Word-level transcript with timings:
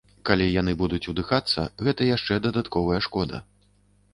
Калі 0.27 0.45
яны 0.61 0.73
будуць 0.79 1.01
удыхацца, 1.13 1.65
гэта 1.89 2.07
яшчэ 2.15 2.41
дадатковая 2.47 2.99
шкода. 3.11 3.45